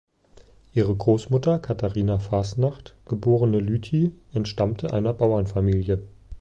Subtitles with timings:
[0.73, 6.01] Ihre Grossmutter Katharina Fasnacht geborene Lüthi entstammte einer Bauernfamilie.